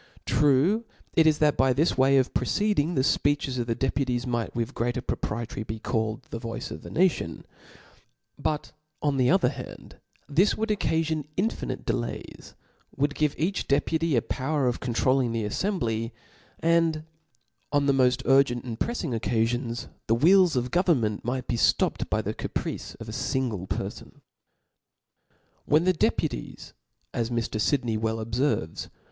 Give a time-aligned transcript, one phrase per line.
[0.25, 4.55] True it is, that by this way of proceeding, the fpeeches of the deputies might
[4.55, 7.45] with greater pro priety be called the voice of the nation;
[8.41, 8.71] bur^
[9.03, 12.55] on the other hand, this would occafion infinite delays;
[12.95, 16.09] would give each deputy a power of controlling the aflembly;
[16.61, 17.03] and,
[17.71, 22.09] on the moft urgent and preffing occaGons, the wheels of government might be flop ped
[22.09, 24.21] by the caprice of a fingle perfon.
[25.65, 26.73] When O F L A W S, 227 'When the deputies,
[27.13, 27.61] as Mr.
[27.61, 28.89] Sidney well obfcrves.